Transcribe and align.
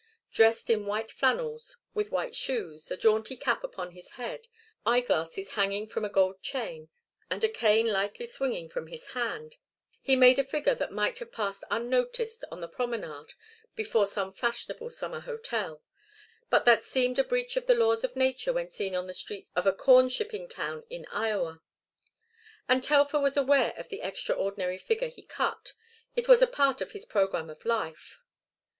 Dressed 0.31 0.71
in 0.71 0.87
white 0.87 1.11
flannels, 1.11 1.77
with 1.93 2.11
white 2.11 2.35
shoes, 2.35 2.89
a 2.89 2.97
jaunty 2.97 3.37
cap 3.37 3.63
upon 3.63 3.91
his 3.91 4.09
head, 4.17 4.47
eyeglasses 4.83 5.51
hanging 5.51 5.85
from 5.85 6.03
a 6.03 6.09
gold 6.09 6.41
chain, 6.41 6.89
and 7.29 7.43
a 7.43 7.47
cane 7.47 7.85
lightly 7.85 8.25
swinging 8.25 8.67
from 8.67 8.87
his 8.87 9.11
hand, 9.11 9.57
he 10.01 10.15
made 10.15 10.39
a 10.39 10.43
figure 10.43 10.73
that 10.73 10.91
might 10.91 11.19
have 11.19 11.31
passed 11.31 11.63
unnoticed 11.69 12.43
on 12.51 12.61
the 12.61 12.67
promenade 12.67 13.33
before 13.75 14.07
some 14.07 14.33
fashionable 14.33 14.89
summer 14.89 15.19
hotel, 15.19 15.83
but 16.49 16.65
that 16.65 16.83
seemed 16.83 17.19
a 17.19 17.23
breach 17.23 17.55
of 17.55 17.67
the 17.67 17.75
laws 17.75 18.03
of 18.03 18.15
nature 18.15 18.53
when 18.53 18.71
seen 18.71 18.95
on 18.95 19.05
the 19.05 19.13
streets 19.13 19.51
of 19.55 19.67
a 19.67 19.71
corn 19.71 20.09
shipping 20.09 20.49
town 20.49 20.83
in 20.89 21.05
Iowa. 21.11 21.61
And 22.67 22.83
Telfer 22.83 23.19
was 23.19 23.37
aware 23.37 23.75
of 23.77 23.89
the 23.89 24.01
extraordinary 24.01 24.79
figure 24.79 25.09
he 25.09 25.21
cut; 25.21 25.73
it 26.15 26.27
was 26.27 26.41
a 26.41 26.47
part 26.47 26.81
of 26.81 26.93
his 26.93 27.05
programme 27.05 27.51
of 27.51 27.63
life. 27.65 28.19